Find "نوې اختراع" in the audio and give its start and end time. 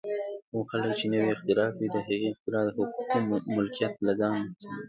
1.13-1.69